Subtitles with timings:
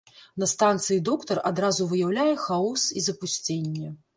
[0.43, 3.97] На станцыі доктар адразу выяўляе хаос і запусценне.